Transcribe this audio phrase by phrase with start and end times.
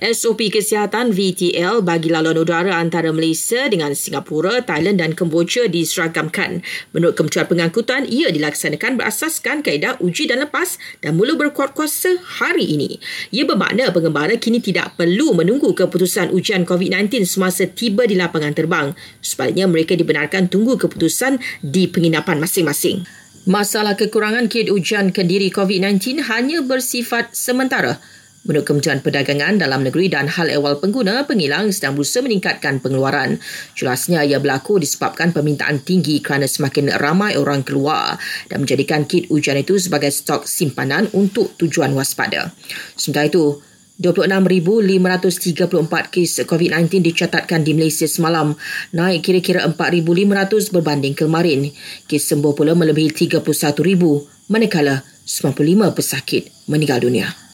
[0.00, 6.64] SOP Kesihatan VTL bagi laluan udara antara Malaysia dengan Singapura, Thailand dan Kemboja diseragamkan.
[6.96, 12.64] Menurut Kementerian Pengangkutan, ia dilaksanakan berasaskan kaedah uji dan lepas dan mula berkuat kuasa hari
[12.64, 12.96] ini.
[13.28, 18.96] Ia bermakna pengembara kini tidak perlu menunggu keputusan ujian COVID-19 semasa tiba di lapangan terbang.
[19.20, 23.04] Sebaliknya, mereka dibenarkan tunggu keputusan di penginapan masing-masing.
[23.44, 28.00] Masalah kekurangan kit ujian kendiri COVID-19 hanya bersifat sementara.
[28.40, 33.36] Menurut Kementerian Perdagangan Dalam Negeri dan Hal Ehwal Pengguna, pengilang sedang berusaha meningkatkan pengeluaran.
[33.76, 38.16] Jelasnya ia berlaku disebabkan permintaan tinggi kerana semakin ramai orang keluar
[38.48, 42.48] dan menjadikan kit ujian itu sebagai stok simpanan untuk tujuan waspada.
[42.96, 43.60] Sementara itu,
[44.00, 48.56] 26,534 kes COVID-19 dicatatkan di Malaysia semalam,
[48.96, 51.68] naik kira-kira 4,500 berbanding kemarin.
[52.08, 53.44] Kes sembuh pula melebihi 31,000,
[54.48, 57.40] manakala 95 pesakit meninggal dunia.